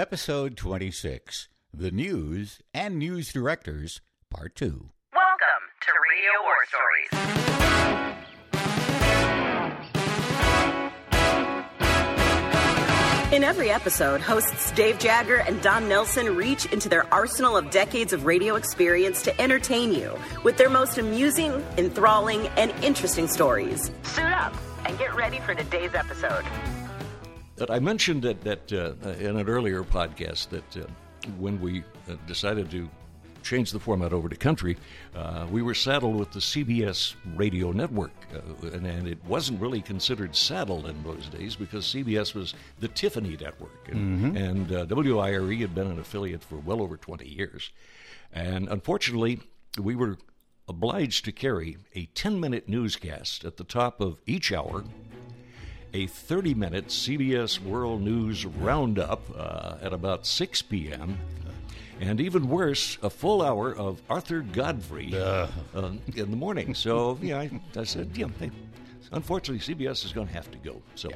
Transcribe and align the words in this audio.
Episode 0.00 0.56
26 0.56 1.48
The 1.74 1.90
News 1.90 2.60
and 2.72 2.98
News 2.98 3.34
Directors, 3.34 4.00
Part 4.30 4.56
2. 4.56 4.88
Welcome 5.12 5.62
to 5.82 5.92
Radio 6.08 6.30
War 6.40 6.56
Stories. 6.70 7.10
In 13.34 13.44
every 13.44 13.68
episode, 13.68 14.22
hosts 14.22 14.70
Dave 14.70 14.98
Jagger 14.98 15.40
and 15.40 15.60
Don 15.60 15.86
Nelson 15.86 16.34
reach 16.34 16.64
into 16.72 16.88
their 16.88 17.04
arsenal 17.12 17.58
of 17.58 17.70
decades 17.70 18.14
of 18.14 18.24
radio 18.24 18.54
experience 18.54 19.20
to 19.24 19.38
entertain 19.38 19.92
you 19.92 20.18
with 20.42 20.56
their 20.56 20.70
most 20.70 20.96
amusing, 20.96 21.62
enthralling, 21.76 22.46
and 22.56 22.70
interesting 22.82 23.28
stories. 23.28 23.90
Suit 24.04 24.24
up 24.24 24.56
and 24.86 24.96
get 24.96 25.14
ready 25.14 25.40
for 25.40 25.54
today's 25.54 25.94
episode. 25.94 26.46
But 27.60 27.70
I 27.70 27.78
mentioned 27.78 28.22
that, 28.22 28.40
that 28.40 28.72
uh, 28.72 29.08
in 29.10 29.36
an 29.36 29.46
earlier 29.46 29.84
podcast 29.84 30.48
that 30.48 30.76
uh, 30.78 30.86
when 31.38 31.60
we 31.60 31.84
uh, 32.08 32.14
decided 32.26 32.70
to 32.70 32.88
change 33.42 33.70
the 33.70 33.78
format 33.78 34.14
over 34.14 34.30
to 34.30 34.36
country, 34.36 34.78
uh, 35.14 35.46
we 35.50 35.60
were 35.60 35.74
saddled 35.74 36.16
with 36.16 36.32
the 36.32 36.38
CBS 36.40 37.14
radio 37.36 37.70
network. 37.70 38.12
Uh, 38.34 38.68
and, 38.68 38.86
and 38.86 39.06
it 39.06 39.22
wasn't 39.26 39.60
really 39.60 39.82
considered 39.82 40.34
saddled 40.34 40.86
in 40.86 41.02
those 41.02 41.28
days 41.28 41.54
because 41.54 41.84
CBS 41.84 42.34
was 42.34 42.54
the 42.78 42.88
Tiffany 42.88 43.36
network. 43.38 43.90
And, 43.90 44.38
and 44.38 44.72
uh, 44.72 44.86
WIRE 44.88 45.52
had 45.58 45.74
been 45.74 45.88
an 45.88 45.98
affiliate 45.98 46.42
for 46.42 46.56
well 46.56 46.80
over 46.80 46.96
20 46.96 47.28
years. 47.28 47.70
And 48.32 48.70
unfortunately, 48.70 49.38
we 49.78 49.94
were 49.94 50.16
obliged 50.66 51.26
to 51.26 51.32
carry 51.32 51.76
a 51.94 52.06
10 52.06 52.40
minute 52.40 52.70
newscast 52.70 53.44
at 53.44 53.58
the 53.58 53.64
top 53.64 54.00
of 54.00 54.22
each 54.24 54.50
hour 54.50 54.84
a 55.92 56.06
30 56.06 56.54
minute 56.54 56.88
CBS 56.88 57.60
World 57.62 58.02
News 58.02 58.46
roundup 58.46 59.22
uh, 59.36 59.76
at 59.82 59.92
about 59.92 60.26
6 60.26 60.62
p.m. 60.62 61.18
And 62.00 62.18
even 62.18 62.48
worse, 62.48 62.96
a 63.02 63.10
full 63.10 63.42
hour 63.42 63.74
of 63.74 64.00
Arthur 64.08 64.40
Godfrey 64.40 65.14
uh, 65.14 65.48
in 65.74 66.30
the 66.30 66.36
morning. 66.36 66.74
So, 66.74 67.18
yeah, 67.20 67.40
I, 67.40 67.60
I 67.76 67.84
said, 67.84 68.16
yeah, 68.16 68.28
hey, 68.38 68.50
unfortunately, 69.12 69.74
CBS 69.74 70.06
is 70.06 70.12
going 70.12 70.26
to 70.28 70.32
have 70.32 70.50
to 70.50 70.58
go. 70.58 70.80
So 70.94 71.10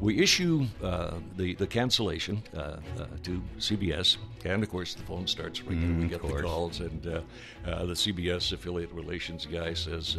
we 0.00 0.20
issue 0.20 0.66
uh, 0.82 1.14
the, 1.36 1.54
the 1.54 1.66
cancellation 1.66 2.42
uh, 2.54 2.58
uh, 2.58 3.06
to 3.22 3.42
CBS. 3.58 4.16
And 4.44 4.62
of 4.62 4.68
course, 4.68 4.94
the 4.94 5.02
phone 5.02 5.26
starts 5.26 5.62
ringing. 5.62 6.00
we 6.00 6.08
get 6.08 6.22
the 6.22 6.42
calls, 6.42 6.80
and 6.80 7.06
uh, 7.06 7.20
uh, 7.66 7.86
the 7.86 7.94
CBS 7.94 8.52
affiliate 8.52 8.92
relations 8.92 9.46
guy 9.46 9.74
says, 9.74 10.16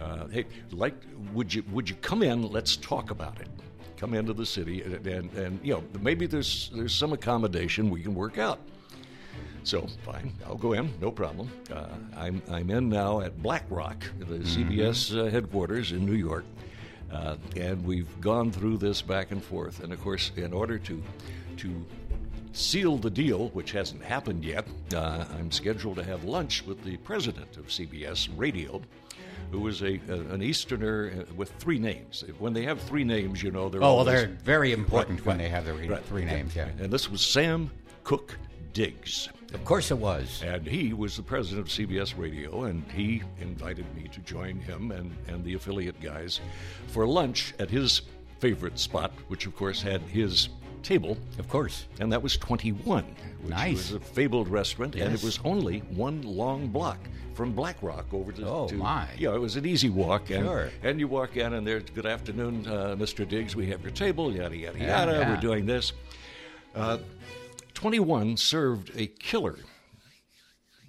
uh, 0.00 0.26
"Hey, 0.28 0.46
like, 0.70 0.94
would 1.32 1.52
you 1.52 1.62
would 1.70 1.88
you 1.88 1.96
come 1.96 2.22
in? 2.22 2.50
Let's 2.50 2.76
talk 2.76 3.10
about 3.10 3.40
it. 3.40 3.48
Come 3.96 4.14
into 4.14 4.32
the 4.32 4.46
city, 4.46 4.82
and, 4.82 5.06
and, 5.06 5.32
and 5.34 5.60
you 5.62 5.74
know 5.74 5.84
maybe 6.00 6.26
there's 6.26 6.70
there's 6.74 6.94
some 6.94 7.12
accommodation 7.12 7.90
we 7.90 8.02
can 8.02 8.14
work 8.14 8.38
out." 8.38 8.60
So 9.62 9.86
fine, 10.04 10.32
I'll 10.46 10.56
go 10.56 10.72
in, 10.72 10.90
no 11.00 11.10
problem. 11.10 11.50
Uh, 11.70 11.86
I'm 12.16 12.42
I'm 12.50 12.70
in 12.70 12.88
now 12.88 13.20
at 13.20 13.42
Black 13.42 13.64
Rock, 13.68 14.02
the 14.18 14.38
CBS 14.38 15.14
uh, 15.16 15.30
headquarters 15.30 15.92
in 15.92 16.06
New 16.06 16.14
York, 16.14 16.44
uh, 17.12 17.36
and 17.56 17.84
we've 17.84 18.20
gone 18.20 18.50
through 18.50 18.78
this 18.78 19.02
back 19.02 19.32
and 19.32 19.42
forth. 19.42 19.82
And 19.82 19.92
of 19.92 20.00
course, 20.00 20.32
in 20.36 20.52
order 20.52 20.78
to 20.78 21.02
to 21.58 21.86
seal 22.52 22.96
the 22.96 23.10
deal, 23.10 23.48
which 23.50 23.72
hasn't 23.72 24.02
happened 24.02 24.44
yet, 24.44 24.66
uh, 24.94 25.24
I'm 25.38 25.50
scheduled 25.50 25.96
to 25.96 26.04
have 26.04 26.24
lunch 26.24 26.64
with 26.66 26.82
the 26.82 26.96
president 26.98 27.56
of 27.56 27.66
CBS 27.66 28.28
Radio. 28.36 28.80
Who 29.50 29.66
is 29.68 29.82
a, 29.82 30.00
a 30.08 30.14
an 30.32 30.42
Easterner 30.42 31.12
uh, 31.28 31.34
with 31.34 31.50
three 31.58 31.78
names? 31.78 32.24
When 32.38 32.52
they 32.52 32.62
have 32.62 32.80
three 32.82 33.04
names, 33.04 33.42
you 33.42 33.50
know 33.50 33.68
they're 33.68 33.82
Oh, 33.82 33.96
well, 33.96 34.04
they're 34.04 34.28
very 34.44 34.72
important 34.72 35.18
Right, 35.20 35.26
when 35.26 35.36
right, 35.38 35.44
they 35.44 35.48
have 35.50 35.64
their 35.64 35.74
right. 35.74 36.04
three 36.04 36.24
names, 36.24 36.54
yeah. 36.54 36.68
And 36.78 36.92
this 36.92 37.10
was 37.10 37.20
Sam 37.20 37.70
Cook 38.04 38.38
Digges. 38.72 39.28
Of 39.52 39.64
course 39.64 39.90
it 39.90 39.98
was. 39.98 40.42
And 40.46 40.64
he 40.64 40.92
was 40.92 41.16
the 41.16 41.24
president 41.24 41.66
of 41.66 41.72
CBS 41.72 42.16
Radio, 42.16 42.64
and 42.64 42.84
he 42.92 43.22
invited 43.40 43.84
me 43.96 44.08
to 44.12 44.20
join 44.20 44.60
him 44.60 44.92
and, 44.92 45.10
and 45.26 45.44
the 45.44 45.54
affiliate 45.54 46.00
guys 46.00 46.40
for 46.86 47.04
lunch 47.06 47.52
at 47.58 47.68
his 47.68 48.02
favorite 48.38 48.78
spot, 48.78 49.10
which 49.26 49.46
of 49.46 49.56
course 49.56 49.82
had 49.82 50.00
his 50.02 50.48
table, 50.82 51.16
Of 51.38 51.48
course. 51.48 51.86
and 52.00 52.12
that 52.12 52.22
was 52.22 52.36
21, 52.36 53.04
which 53.42 53.50
Nice. 53.50 53.76
was 53.76 53.92
a 53.92 54.00
fabled 54.00 54.48
restaurant, 54.48 54.94
and 54.96 55.14
it 55.14 55.22
was 55.22 55.38
only 55.44 55.80
one 55.80 56.22
long 56.22 56.68
block 56.68 56.98
from 57.34 57.52
Black 57.52 57.76
Rock 57.82 58.12
over 58.12 58.32
to. 58.32 58.46
Oh, 58.46 58.68
to- 58.68 58.74
my. 58.74 59.06
Yeah, 59.18 59.34
it 59.34 59.40
was 59.40 59.56
an 59.56 59.64
easy 59.66 59.88
walk, 59.88 60.30
and 60.30 60.44
Sure. 60.44 60.70
and 60.82 60.98
you 61.00 61.08
walk 61.08 61.36
in, 61.36 61.52
and 61.54 61.66
there's 61.66 61.84
good 61.94 62.06
afternoon, 62.06 62.66
uh, 62.66 62.96
Mr. 62.98 63.26
Digges. 63.26 63.54
We 63.56 63.66
have 63.68 63.82
your 63.82 63.92
table, 63.92 64.34
yada 64.34 64.56
yada 64.56 64.78
Yeah, 64.78 64.86
yada. 64.98 65.12
yeah. 65.12 65.30
We're 65.34 65.40
doing 65.40 65.66
this. 65.66 65.92
Uh, 66.74 66.98
21 67.74 68.36
served 68.36 68.90
a 68.96 69.06
killer 69.06 69.56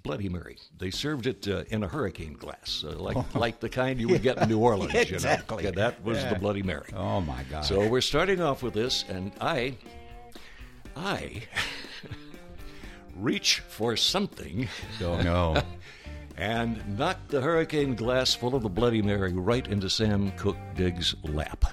Bloody 0.02 0.28
Mary. 0.28 0.56
They 0.78 0.90
served 0.90 1.26
it 1.26 1.46
uh, 1.48 1.64
in 1.68 1.82
a 1.84 1.88
hurricane 1.88 2.34
glass, 2.34 2.84
uh, 2.86 2.96
like 2.98 3.34
like 3.34 3.60
the 3.60 3.68
kind 3.68 4.00
you 4.00 4.08
would 4.08 4.22
get 4.22 4.38
in 4.38 4.48
New 4.48 4.58
Orleans. 4.58 4.92
you 4.92 5.00
know? 5.00 5.14
exactly. 5.14 5.64
Yeah, 5.64 5.70
that 5.72 6.04
was 6.04 6.18
Yeah. 6.18 6.34
the 6.34 6.38
Bloody 6.40 6.62
Mary. 6.62 6.88
Oh, 6.94 7.20
my 7.20 7.42
God. 7.44 7.64
So 7.64 7.86
we're 7.88 8.00
starting 8.00 8.40
off 8.40 8.62
with 8.62 8.74
this, 8.74 9.04
and 9.08 9.32
I, 9.40 9.76
I 10.96 11.42
reach 13.16 13.60
for 13.60 13.96
something 13.96 14.68
oh, 15.02 15.20
no. 15.22 15.62
and 16.36 16.98
knock 16.98 17.18
the 17.28 17.40
hurricane 17.40 17.94
glass 17.94 18.34
full 18.34 18.54
of 18.54 18.62
the 18.62 18.68
Bloody 18.68 19.02
Mary 19.02 19.32
right 19.32 19.66
into 19.68 19.88
Sam 19.90 20.32
Cook 20.32 20.56
Digges' 20.74 21.14
lap. 21.22 21.64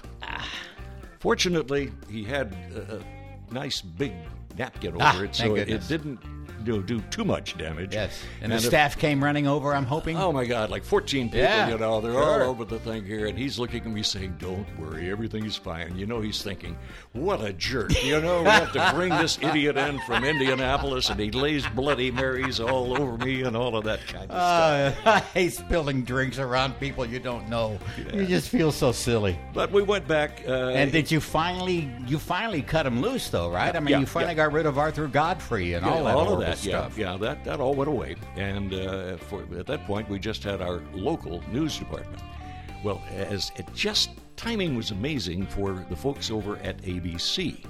Fortunately, 1.18 1.92
he 2.08 2.24
had 2.24 2.54
a, 2.74 2.96
a 2.96 3.52
nice 3.52 3.82
big 3.82 4.12
napkin 4.56 4.94
over 4.94 5.02
Ah, 5.04 5.20
it, 5.22 5.34
so 5.34 5.54
thank 5.54 5.68
it 5.68 5.86
didn't 5.88 6.18
know, 6.64 6.80
do 6.82 7.00
too 7.10 7.24
much 7.24 7.56
damage. 7.58 7.94
Yes. 7.94 8.22
And 8.42 8.50
the 8.52 8.56
if- 8.56 8.62
staff 8.64 8.98
came 8.98 9.22
running 9.22 9.46
over, 9.46 9.74
I'm 9.74 9.84
hoping. 9.84 10.16
Oh 10.16 10.32
my 10.32 10.44
God! 10.44 10.70
Like 10.70 10.84
14 10.84 11.26
people, 11.28 11.38
Yeah, 11.40 11.68
you 11.70 11.78
know, 11.78 12.00
they're 12.00 12.12
sure. 12.12 12.42
all 12.44 12.50
over 12.50 12.64
the 12.64 12.78
thing 12.78 13.04
here, 13.04 13.26
and 13.26 13.38
he's 13.38 13.58
looking 13.58 13.80
at 13.82 13.86
me 13.90 14.02
saying, 14.02 14.36
"Don't 14.38 14.66
worry, 14.78 15.10
everything's 15.10 15.56
fine." 15.56 15.96
You 15.96 16.06
know, 16.06 16.20
he's 16.20 16.42
thinking, 16.42 16.76
"What 17.12 17.40
a 17.40 17.52
jerk!" 17.52 17.92
You 18.02 18.20
know, 18.20 18.42
we 18.42 18.48
have 18.48 18.72
to 18.72 18.90
bring 18.94 19.10
this 19.10 19.38
idiot 19.42 19.76
in 19.76 19.98
from 20.00 20.24
Indianapolis, 20.24 21.10
and 21.10 21.18
he 21.20 21.30
lays 21.30 21.66
Bloody 21.68 22.10
Marys 22.10 22.60
all 22.60 23.00
over 23.00 23.16
me 23.24 23.42
and 23.42 23.56
all 23.56 23.76
of 23.76 23.84
that 23.84 24.00
kind 24.06 24.30
of 24.30 24.94
stuff. 24.94 25.06
Uh, 25.06 25.10
I 25.10 25.18
hate 25.20 25.52
spilling 25.52 26.02
drinks 26.04 26.38
around 26.38 26.78
people 26.80 27.04
you 27.06 27.18
don't 27.18 27.48
know. 27.48 27.78
You 28.12 28.26
just 28.26 28.48
feel 28.48 28.72
so 28.72 28.92
silly. 28.92 29.38
But 29.52 29.70
we 29.72 29.82
went 29.82 30.06
back. 30.06 30.42
Uh, 30.46 30.68
And 30.70 30.90
did 30.92 31.10
you 31.10 31.20
finally 31.20 31.90
you 32.06 32.18
finally 32.18 32.62
cut 32.62 32.86
him 32.86 33.00
loose 33.00 33.28
though, 33.30 33.50
right? 33.50 33.74
I 33.74 33.80
mean, 33.80 33.88
yeah, 33.92 34.00
you 34.00 34.06
finally 34.06 34.32
yeah. 34.32 34.46
got 34.46 34.52
rid 34.52 34.66
of 34.66 34.78
Arthur 34.78 35.06
Godfrey 35.06 35.74
and 35.74 35.84
Yeah, 35.84 35.92
all 35.92 36.04
that 36.04 36.14
all 36.14 36.20
of 36.22 36.26
horrible 36.28 36.44
that, 36.50 36.58
stuff. 36.58 36.98
yeah, 36.98 37.12
yeah, 37.12 37.18
that 37.18 37.44
that 37.44 37.60
all 37.60 37.74
went 37.74 37.88
away, 37.88 38.16
and 38.36 38.72
uh, 38.74 39.16
for 39.16 39.42
at 39.58 39.66
that 39.66 39.84
point 39.86 40.08
we 40.08 40.18
just 40.18 40.42
had 40.42 40.60
our 40.60 40.82
local 40.92 41.42
news 41.50 41.78
department. 41.78 42.22
Well, 42.82 43.02
as 43.10 43.52
it 43.56 43.66
just 43.74 44.10
timing 44.36 44.74
was 44.74 44.90
amazing 44.90 45.46
for 45.46 45.84
the 45.90 45.96
folks 45.96 46.30
over 46.30 46.56
at 46.58 46.80
ABC 46.82 47.64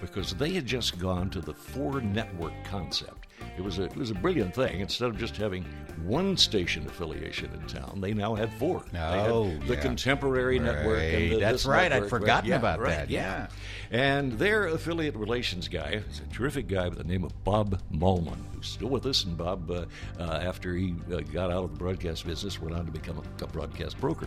because 0.00 0.34
they 0.34 0.52
had 0.52 0.66
just 0.66 0.98
gone 0.98 1.30
to 1.30 1.40
the 1.40 1.54
four 1.54 2.00
network 2.00 2.52
concept. 2.64 3.19
It 3.60 3.64
was 3.64 3.78
a 3.78 3.82
it 3.84 3.96
was 3.96 4.10
a 4.10 4.14
brilliant 4.14 4.54
thing. 4.54 4.80
Instead 4.80 5.10
of 5.10 5.18
just 5.18 5.36
having 5.36 5.64
one 6.02 6.34
station 6.38 6.86
affiliation 6.86 7.50
in 7.52 7.60
town, 7.66 8.00
they 8.00 8.14
now 8.14 8.34
had 8.34 8.50
four. 8.54 8.82
They 8.90 8.96
had 8.98 9.30
Oh, 9.30 9.54
the 9.66 9.74
yeah. 9.74 9.80
contemporary 9.82 10.58
network. 10.58 11.02
And 11.02 11.32
the, 11.32 11.40
that's 11.40 11.66
right, 11.66 11.84
I'd 11.92 12.02
network, 12.04 12.08
forgotten 12.10 12.48
Yeah, 12.48 12.56
about 12.56 12.80
right, 12.80 12.90
that, 12.96 13.10
yeah. 13.10 13.48
and 13.90 14.32
their 14.38 14.68
affiliate 14.68 15.14
relations 15.14 15.68
guy 15.68 16.02
is 16.08 16.20
a 16.20 16.34
terrific 16.34 16.68
guy 16.68 16.88
by 16.88 16.94
the 16.94 17.04
name 17.04 17.22
of 17.22 17.44
Bob 17.44 17.78
Malman, 17.92 18.38
who's 18.54 18.66
still 18.68 18.88
with 18.88 19.04
us. 19.04 19.24
And 19.24 19.36
Bob, 19.36 19.70
uh, 19.70 19.84
uh, 20.18 20.22
after 20.22 20.74
he 20.74 20.94
uh, 21.12 21.18
got 21.20 21.50
out 21.50 21.64
of 21.64 21.72
the 21.72 21.76
broadcast 21.76 22.24
business, 22.26 22.62
went 22.62 22.74
on 22.74 22.86
to 22.86 22.92
become 22.92 23.18
a, 23.18 23.44
a 23.44 23.46
broadcast 23.48 24.00
broker. 24.00 24.26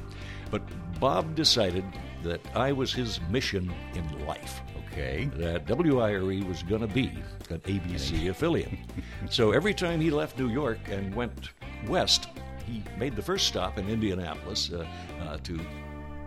But 0.52 0.62
Bob 1.00 1.34
decided 1.34 1.86
that 2.22 2.40
I 2.56 2.72
was 2.72 2.94
his 2.94 3.20
mission 3.32 3.74
in 3.96 4.28
life. 4.28 4.62
Okay. 4.94 5.28
That 5.38 5.68
WIRE 5.68 6.46
was 6.48 6.62
going 6.62 6.82
to 6.82 6.88
be 6.88 7.12
an 7.50 7.60
ABC 7.62 8.30
affiliate. 8.30 8.70
So 9.30 9.52
every 9.52 9.74
time 9.74 10.00
he 10.00 10.12
left 10.12 10.38
New 10.38 10.50
York 10.50 10.78
and 10.88 11.16
went 11.16 11.50
west, 11.88 12.28
he 12.68 12.84
made 12.98 13.16
the 13.16 13.22
first 13.22 13.48
stop 13.48 13.80
in 13.80 13.90
Indianapolis 13.90 14.72
uh, 14.72 14.86
uh, 15.22 15.38
to 15.38 15.60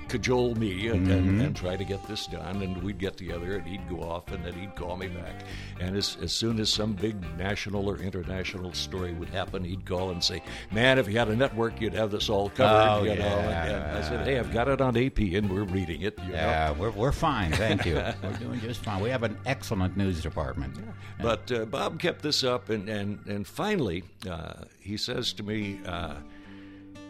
cajole 0.09 0.55
me 0.55 0.89
and, 0.89 1.11
and, 1.11 1.41
and 1.41 1.57
try 1.57 1.77
to 1.77 1.85
get 1.85 2.07
this 2.07 2.27
done. 2.27 2.63
And 2.63 2.83
we'd 2.83 2.99
get 2.99 3.17
together, 3.17 3.57
and 3.57 3.67
he'd 3.67 3.89
go 3.89 4.03
off, 4.03 4.31
and 4.33 4.45
then 4.45 4.55
he'd 4.55 4.75
call 4.75 4.97
me 4.97 5.09
back. 5.09 5.43
And 5.81 5.97
as, 5.97 6.17
as 6.23 6.33
soon 6.33 6.59
as 6.61 6.73
some 6.73 6.93
big 6.93 7.17
national 7.37 7.89
or 7.89 7.99
international 7.99 8.73
story 8.73 9.13
would 9.13 9.29
happen, 9.29 9.65
he'd 9.65 9.85
call 9.85 10.11
and 10.11 10.23
say, 10.23 10.43
"Man, 10.73 10.99
if 10.99 11.09
you 11.09 11.19
had 11.19 11.29
a 11.29 11.37
network, 11.37 11.81
you'd 11.81 11.95
have 11.95 12.11
this 12.11 12.29
all 12.29 12.51
covered." 12.51 13.01
Oh, 13.01 13.03
you 13.03 13.19
know. 13.19 13.25
yeah. 13.25 13.65
And, 13.65 13.85
and 13.85 13.99
I 13.99 14.09
said, 14.09 14.27
"Hey, 14.27 14.39
I've 14.39 14.53
got 14.53 14.69
it 14.69 14.81
on 14.81 14.97
AP, 14.97 15.19
and 15.19 15.51
we're 15.51 15.65
reading 15.65 16.03
it." 16.03 16.19
You 16.19 16.33
know? 16.33 16.35
Yeah, 16.35 16.71
we're, 16.73 16.91
we're 16.91 17.13
fine, 17.13 17.53
thank 17.53 17.85
you. 17.85 17.95
we're 18.23 18.33
doing 18.39 18.61
just 18.61 18.83
fine. 18.83 19.03
We 19.03 19.11
have 19.11 19.23
an 19.23 19.39
excellent 19.47 19.97
news 19.97 20.23
department. 20.23 20.77
But 21.21 21.51
uh, 21.51 21.65
Bob 21.65 22.01
kept 22.01 22.23
this 22.23 22.45
up, 22.45 22.71
and 22.71 22.89
and 22.89 23.19
and 23.27 23.47
finally, 23.47 24.05
uh, 24.29 24.65
he 24.81 24.97
says 24.97 25.33
to 25.35 25.43
me, 25.43 25.81
uh, 25.87 26.17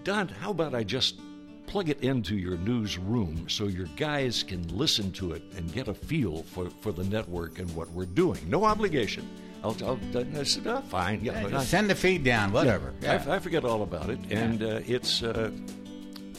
"Don, 0.05 0.29
how 0.29 0.51
about 0.51 0.75
I 0.75 0.85
just 0.85 1.17
plug 1.67 1.89
it 1.89 2.01
into 2.01 2.37
your 2.37 2.57
newsroom 2.59 3.49
so 3.49 3.65
your 3.67 3.87
guys 3.97 4.43
can 4.43 4.67
listen 4.69 5.11
to 5.13 5.33
it 5.33 5.43
and 5.57 5.73
get 5.73 5.89
a 5.89 5.95
feel 5.95 6.43
for, 6.45 6.71
for 6.81 6.93
the 6.93 7.05
network 7.05 7.59
and 7.59 7.75
what 7.75 7.91
we're 7.91 8.07
doing. 8.07 8.41
No 8.49 8.65
obligation. 8.65 9.29
I'll, 9.65 9.77
I'll 9.85 9.99
I 10.39 10.43
said, 10.45 10.67
oh, 10.67 10.81
fine. 10.89 11.21
Yeah, 11.25 11.47
Yeah, 11.49 11.59
I- 11.59 11.65
send 11.65 11.91
the 11.91 11.95
feed 11.95 12.23
down, 12.25 12.53
whatever. 12.53 12.93
I, 13.03 13.05
Yeah. 13.05 13.25
I 13.29 13.39
forget 13.39 13.65
all 13.65 13.83
about 13.83 14.11
it, 14.11 14.19
and 14.31 14.63
uh, 14.63 14.81
it's 14.87 15.23
uh, 15.23 15.51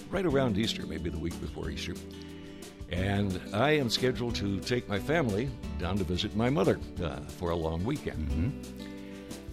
right 0.09 0.25
around 0.25 0.57
Easter, 0.57 0.85
maybe 0.85 1.09
the 1.09 1.19
week 1.19 1.39
before 1.41 1.69
Easter. 1.69 1.93
And 2.89 3.39
I 3.53 3.71
am 3.71 3.89
scheduled 3.89 4.35
to 4.35 4.59
take 4.61 4.87
my 4.87 4.97
family 4.99 5.49
down 5.77 5.97
to 5.97 6.05
visit 6.05 6.35
my 6.37 6.49
mother 6.49 6.79
uh, 7.03 7.17
for 7.37 7.49
a 7.49 7.55
long 7.55 7.83
weekend. 7.83 8.29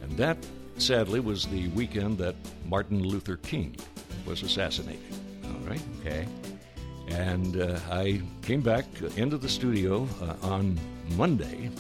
And 0.03 0.17
that, 0.17 0.37
sadly, 0.79 1.19
was 1.19 1.47
the 1.47 1.67
weekend 1.69 2.19
that 2.19 2.37
Martin 2.69 3.03
Luther 3.03 3.37
King 3.39 3.75
was 4.25 4.43
assassinated. 4.45 5.03
Right. 5.67 5.81
Okay. 6.01 6.27
And 7.09 7.61
uh, 7.61 7.79
I 7.91 8.23
came 8.43 8.61
back 8.61 8.87
into 9.17 9.37
the 9.37 9.49
studio 9.49 10.09
uh, 10.23 10.35
on 10.47 10.79
Monday, 11.17 11.71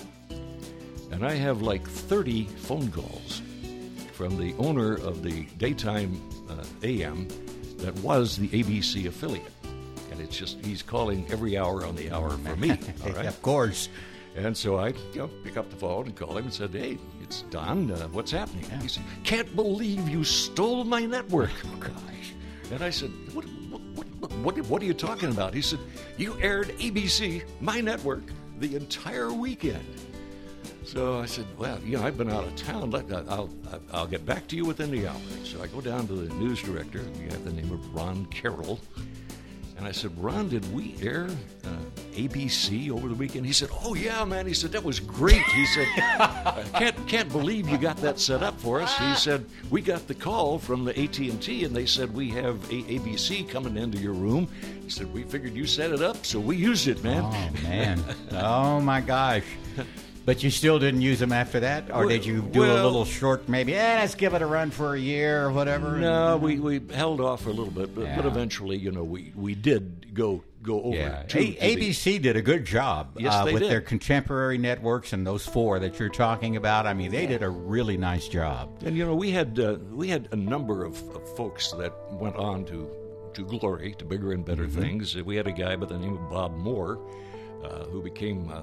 and 1.10 1.24
I 1.24 1.34
have 1.34 1.62
like 1.62 1.86
30 1.86 2.44
phone 2.44 2.90
calls 2.90 3.42
from 4.12 4.36
the 4.36 4.54
owner 4.58 4.94
of 4.94 5.22
the 5.22 5.44
daytime 5.58 6.20
uh, 6.48 6.64
AM 6.82 7.26
that 7.78 7.94
was 7.96 8.36
the 8.36 8.48
ABC 8.48 9.06
affiliate. 9.06 9.50
And 10.10 10.20
it's 10.20 10.36
just, 10.36 10.64
he's 10.64 10.82
calling 10.82 11.26
every 11.30 11.58
hour 11.58 11.84
on 11.84 11.96
the 11.96 12.10
hour 12.10 12.30
for 12.30 12.56
me. 12.56 12.70
All 13.04 13.12
right. 13.12 13.26
Of 13.26 13.40
course. 13.42 13.88
And 14.36 14.56
so 14.56 14.76
I, 14.76 14.88
you 14.88 15.18
know, 15.18 15.30
pick 15.44 15.56
up 15.56 15.70
the 15.70 15.76
phone 15.76 16.06
and 16.06 16.16
call 16.16 16.36
him 16.36 16.44
and 16.44 16.52
said, 16.52 16.70
"Hey, 16.70 16.98
it's 17.22 17.42
Don. 17.50 17.88
Uh, 17.92 18.08
what's 18.08 18.32
happening?" 18.32 18.64
He 18.80 18.88
said, 18.88 19.04
"Can't 19.22 19.54
believe 19.54 20.08
you 20.08 20.24
stole 20.24 20.82
my 20.82 21.06
network." 21.06 21.52
Oh, 21.64 21.76
gosh. 21.76 22.34
And 22.72 22.82
I 22.82 22.90
said, 22.90 23.10
what, 23.32 23.44
what, 24.32 24.58
what, 24.66 24.82
are 24.82 24.84
you 24.84 24.94
talking 24.94 25.30
about? 25.30 25.54
He 25.54 25.62
said, 25.62 25.78
"You 26.16 26.36
aired 26.40 26.68
ABC, 26.78 27.42
my 27.60 27.80
network, 27.80 28.24
the 28.58 28.76
entire 28.76 29.32
weekend." 29.32 29.84
So 30.84 31.18
I 31.18 31.26
said, 31.26 31.46
"Well, 31.56 31.78
you 31.84 31.96
know, 31.96 32.04
I've 32.04 32.18
been 32.18 32.30
out 32.30 32.44
of 32.44 32.56
town. 32.56 32.90
Let, 32.90 33.10
I'll, 33.12 33.50
I'll, 33.92 34.06
get 34.06 34.26
back 34.26 34.46
to 34.48 34.56
you 34.56 34.64
within 34.64 34.90
the 34.90 35.08
hour." 35.08 35.20
So 35.44 35.62
I 35.62 35.66
go 35.66 35.80
down 35.80 36.06
to 36.08 36.14
the 36.14 36.34
news 36.34 36.62
director. 36.62 37.02
We 37.18 37.24
have 37.24 37.44
the 37.44 37.52
name 37.52 37.72
of 37.72 37.94
Ron 37.94 38.26
Carroll. 38.26 38.80
And 39.76 39.86
I 39.86 39.92
said, 39.92 40.16
Ron, 40.22 40.48
did 40.48 40.72
we 40.72 40.94
air 41.02 41.28
uh, 41.64 41.68
ABC 42.14 42.90
over 42.90 43.08
the 43.08 43.14
weekend? 43.14 43.46
He 43.46 43.52
said, 43.52 43.68
Oh 43.82 43.94
yeah, 43.94 44.24
man. 44.24 44.46
He 44.46 44.54
said 44.54 44.72
that 44.72 44.82
was 44.82 45.00
great. 45.00 45.42
He 45.42 45.66
said, 45.66 45.86
can't 46.74 47.08
can't 47.08 47.30
believe 47.30 47.68
you 47.68 47.78
got 47.78 47.96
that 47.98 48.18
set 48.18 48.42
up 48.42 48.58
for 48.60 48.80
us. 48.80 48.96
He 48.98 49.04
ah. 49.04 49.14
said 49.14 49.44
we 49.70 49.80
got 49.80 50.06
the 50.06 50.14
call 50.14 50.58
from 50.58 50.84
the 50.84 50.98
AT 50.98 51.18
and 51.18 51.76
they 51.76 51.86
said 51.86 52.14
we 52.14 52.30
have 52.30 52.56
a- 52.70 52.82
ABC 52.82 53.48
coming 53.48 53.76
into 53.76 53.98
your 53.98 54.12
room. 54.12 54.48
He 54.82 54.90
said 54.90 55.12
we 55.12 55.22
figured 55.24 55.54
you 55.54 55.66
set 55.66 55.92
it 55.92 56.02
up, 56.02 56.24
so 56.24 56.38
we 56.40 56.56
used 56.56 56.88
it, 56.88 57.02
man. 57.02 57.22
Oh 57.24 57.62
man. 57.62 58.04
oh 58.32 58.80
my 58.80 59.00
gosh. 59.00 59.44
But 60.26 60.42
you 60.42 60.50
still 60.50 60.78
didn't 60.78 61.02
use 61.02 61.18
them 61.18 61.32
after 61.32 61.60
that, 61.60 61.90
or 61.92 62.06
did 62.08 62.24
you 62.24 62.40
do 62.40 62.62
a 62.64 62.80
little 62.82 63.04
short? 63.04 63.46
Maybe, 63.46 63.72
yeah, 63.72 63.98
let's 64.00 64.14
give 64.14 64.32
it 64.32 64.40
a 64.40 64.46
run 64.46 64.70
for 64.70 64.94
a 64.94 64.98
year 64.98 65.44
or 65.44 65.52
whatever. 65.52 65.98
No, 65.98 66.38
we, 66.38 66.58
we 66.58 66.80
held 66.94 67.20
off 67.20 67.42
for 67.42 67.50
a 67.50 67.52
little 67.52 67.70
bit, 67.70 67.94
but, 67.94 68.16
but 68.16 68.24
eventually, 68.24 68.78
you 68.78 68.90
know, 68.90 69.04
we, 69.04 69.32
we 69.36 69.54
did 69.54 70.14
go 70.14 70.42
go 70.62 70.80
over 70.82 70.96
Yeah, 70.96 71.22
to, 71.24 71.38
A- 71.38 71.52
to 71.52 71.76
the- 71.76 71.92
ABC 71.92 72.22
did 72.22 72.36
a 72.36 72.40
good 72.42 72.64
job 72.64 73.18
Yes, 73.18 73.34
uh, 73.34 73.42
with 73.52 73.60
did. 73.60 73.70
their 73.70 73.82
contemporary 73.82 74.56
networks 74.56 75.12
and 75.12 75.26
those 75.26 75.44
four 75.44 75.78
that 75.80 75.98
you're 75.98 76.08
talking 76.08 76.56
about. 76.56 76.86
I 76.86 76.94
mean, 76.94 77.10
they 77.10 77.26
did 77.26 77.42
a 77.42 77.50
really 77.50 77.98
nice 77.98 78.26
job. 78.26 78.70
And 78.82 78.96
you 78.96 79.04
know, 79.04 79.14
we 79.14 79.30
had 79.30 79.60
uh, 79.60 79.76
we 79.92 80.08
had 80.08 80.28
a 80.32 80.36
number 80.36 80.86
of, 80.86 80.94
of 81.14 81.36
folks 81.36 81.72
that 81.72 81.92
went 82.12 82.36
on 82.36 82.64
to 82.64 82.88
to 83.34 83.44
glory, 83.44 83.94
to 83.98 84.06
bigger 84.06 84.32
and 84.32 84.42
better 84.42 84.66
things. 84.66 85.14
We 85.22 85.36
had 85.36 85.46
a 85.46 85.52
guy 85.52 85.76
by 85.76 85.84
the 85.84 85.98
name 85.98 86.14
of 86.16 86.30
Bob 86.30 86.56
Moore, 86.56 86.98
uh, 87.62 87.84
who 87.84 88.00
became 88.02 88.48
uh, 88.50 88.62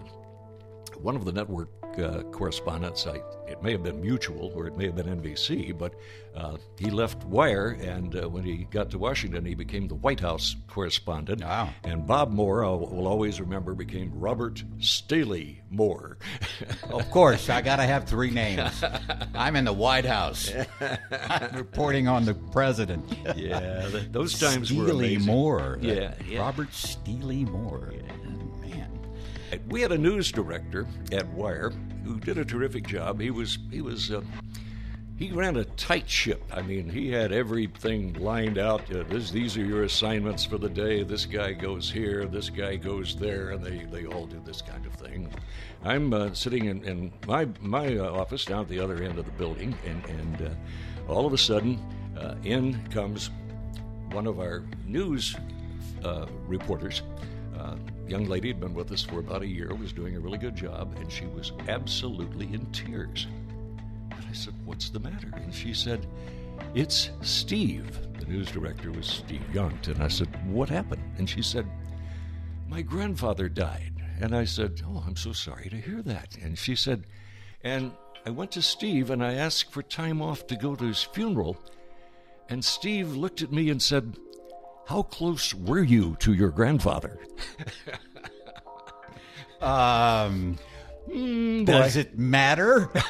one 1.04 1.16
of 1.16 1.26
the 1.26 1.32
network 1.32 1.70
uh, 2.00 2.24
correspondents. 2.32 3.06
I, 3.06 3.22
it 3.50 3.62
may 3.62 3.72
have 3.74 3.84
been 3.84 4.00
Mutual 4.02 4.52
or 4.56 4.68
it 4.68 4.78
may 4.78 4.86
have 4.86 4.96
been 4.96 5.08
NBC, 5.08 5.78
but 5.78 5.94
uh, 6.36 6.56
he 6.78 6.90
left 6.90 7.26
Wire, 7.26 7.78
and 7.82 8.16
uh, 8.16 8.30
when 8.30 8.44
he 8.46 8.64
got 8.72 8.90
to 8.92 8.98
Washington, 8.98 9.44
he 9.44 9.56
became 9.56 9.88
the 9.90 9.96
White 9.96 10.22
House 10.22 10.56
correspondent. 10.68 11.42
Wow. 11.44 11.70
And 11.84 12.08
Bob 12.08 12.32
Moore, 12.32 12.64
I 12.64 12.70
will 12.70 13.08
always 13.08 13.42
remember, 13.42 13.74
became 13.74 14.12
Robert 14.14 14.64
Staley 14.80 15.62
Moore. 15.70 16.18
Of 16.92 17.10
course, 17.10 17.50
I 17.50 17.62
got 17.62 17.78
to 17.78 17.84
have 17.84 18.06
three 18.06 18.32
names. 18.44 18.84
I'm 19.34 19.56
in 19.56 19.64
the 19.66 19.74
White 19.74 20.06
House. 20.06 20.52
I'm 21.30 21.50
reporting 21.56 22.08
on 22.08 22.26
the 22.26 22.34
president. 22.34 23.06
yeah, 23.36 23.88
th- 23.90 24.12
those 24.12 24.38
times 24.40 24.72
were 24.74 24.88
Steely 24.88 25.16
amazing. 25.16 25.32
Moore. 25.34 25.78
Yeah, 25.82 26.14
yeah. 26.28 26.40
Robert 26.40 26.74
Steely 26.74 27.46
Moore. 27.46 27.92
Man. 27.92 28.21
We 29.70 29.82
had 29.82 29.92
a 29.92 29.98
news 29.98 30.32
director 30.32 30.88
at 31.12 31.28
Wire 31.30 31.72
who 32.04 32.20
did 32.20 32.38
a 32.38 32.46
terrific 32.46 32.88
job. 32.88 33.20
He 33.20 33.32
was 33.32 33.60
he 33.70 33.82
was 33.82 34.12
uh, 34.12 34.22
he 35.22 35.32
ran 35.32 35.58
a 35.58 35.66
tight 35.66 36.10
ship. 36.10 36.42
I 36.52 36.64
mean, 36.64 36.90
he 36.90 37.12
had 37.12 37.32
everything 37.32 38.14
lined 38.14 38.58
out. 38.58 38.82
Uh, 38.92 39.04
this, 39.04 39.30
these 39.30 39.56
are 39.56 39.64
your 39.64 39.84
assignments 39.84 40.44
for 40.44 40.58
the 40.58 40.68
day. 40.68 41.04
This 41.04 41.28
guy 41.28 41.54
goes 41.54 41.92
here. 41.92 42.26
This 42.26 42.50
guy 42.50 42.76
goes 42.76 43.16
there, 43.16 43.52
and 43.52 43.64
they, 43.64 43.86
they 43.92 44.08
all 44.08 44.26
do 44.26 44.42
this 44.44 44.64
kind 44.64 44.84
of 44.84 44.94
thing. 44.94 45.30
I'm 45.84 46.12
uh, 46.12 46.34
sitting 46.34 46.66
in, 46.66 46.84
in 46.86 47.14
my 47.28 47.48
my 47.60 47.98
uh, 47.98 48.12
office 48.12 48.46
down 48.46 48.62
at 48.62 48.68
the 48.68 48.80
other 48.80 49.04
end 49.04 49.20
of 49.20 49.26
the 49.26 49.32
building, 49.34 49.76
and 49.86 50.04
and 50.06 50.42
uh, 50.42 51.12
all 51.12 51.28
of 51.28 51.34
a 51.34 51.38
sudden, 51.38 51.80
uh, 52.18 52.34
in 52.44 52.84
comes 52.88 53.30
one 54.12 54.26
of 54.26 54.40
our 54.40 54.64
news 54.88 55.36
reporters. 56.48 57.04
Young 58.12 58.26
lady 58.26 58.50
had 58.50 58.60
been 58.60 58.74
with 58.74 58.92
us 58.92 59.04
for 59.04 59.20
about 59.20 59.42
a 59.42 59.48
year, 59.48 59.74
was 59.74 59.94
doing 59.94 60.18
a 60.18 60.20
really 60.20 60.38
good 60.38 60.54
job, 60.54 60.94
and 61.00 61.10
she 61.10 61.28
was 61.28 61.54
absolutely 61.70 62.54
in 62.54 62.66
tears. 62.74 63.26
And 64.12 64.26
I 64.30 64.34
said, 64.34 64.54
What's 64.66 64.90
the 64.90 65.00
matter? 65.00 65.32
And 65.34 65.56
she 65.56 65.74
said, 65.74 66.06
It's 66.76 67.10
Steve. 67.22 67.98
The 68.20 68.26
news 68.26 68.52
director 68.52 68.92
was 68.92 69.08
Steve 69.08 69.46
Yount. 69.54 69.88
And 69.88 70.04
I 70.04 70.10
said, 70.10 70.28
What 70.52 70.68
happened? 70.68 71.02
And 71.18 71.30
she 71.30 71.42
said, 71.42 71.66
My 72.68 72.82
grandfather 72.82 73.48
died. 73.48 73.94
And 74.20 74.36
I 74.36 74.44
said, 74.44 74.82
Oh, 74.86 75.02
I'm 75.08 75.16
so 75.16 75.32
sorry 75.32 75.70
to 75.70 75.78
hear 75.78 76.02
that. 76.02 76.36
And 76.42 76.58
she 76.58 76.76
said, 76.76 77.08
And 77.64 77.94
I 78.26 78.32
went 78.32 78.52
to 78.52 78.62
Steve 78.62 79.10
and 79.10 79.24
I 79.24 79.36
asked 79.36 79.72
for 79.72 79.84
time 79.84 80.22
off 80.22 80.48
to 80.48 80.58
go 80.58 80.76
to 80.76 80.84
his 80.84 81.02
funeral. 81.02 81.56
And 82.50 82.66
Steve 82.66 83.16
looked 83.16 83.42
at 83.42 83.54
me 83.54 83.70
and 83.70 83.82
said, 83.82 84.18
How 84.92 85.04
close 85.04 85.54
were 85.54 85.82
you 85.82 86.18
to 86.20 86.34
your 86.34 86.50
grandfather? 86.50 87.18
Um, 89.62 90.58
Mm, 91.08 91.66
does 91.66 91.96
it 91.96 92.18
matter? 92.18 92.90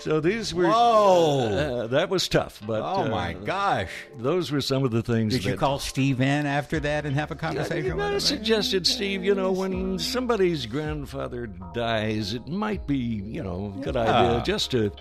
So 0.00 0.20
these 0.20 0.54
were. 0.54 0.68
Whoa. 0.68 1.56
Uh, 1.56 1.86
that 1.88 2.08
was 2.08 2.28
tough, 2.28 2.62
but. 2.66 2.80
oh, 2.80 3.02
uh, 3.02 3.08
my 3.08 3.32
gosh. 3.34 3.90
Those 4.18 4.50
were 4.50 4.60
some 4.60 4.84
of 4.84 4.92
the 4.92 5.02
things 5.02 5.34
Did 5.34 5.44
you 5.44 5.56
call 5.56 5.78
Steve 5.78 6.20
in 6.20 6.46
after 6.46 6.78
that 6.80 7.04
and 7.04 7.14
have 7.16 7.30
a 7.32 7.34
conversation 7.34 7.92
I, 7.92 7.94
with 7.96 8.06
him? 8.06 8.14
I 8.14 8.18
suggested, 8.18 8.86
Steve, 8.86 9.24
you 9.24 9.34
know, 9.34 9.52
when 9.52 9.98
somebody's 9.98 10.64
grandfather 10.64 11.48
dies, 11.74 12.32
it 12.34 12.46
might 12.46 12.86
be, 12.86 12.96
you 12.96 13.42
know, 13.42 13.74
a 13.76 13.80
good 13.82 13.96
Yeah. 13.96 14.02
idea 14.02 14.42
just 14.42 14.70
to 14.70 14.92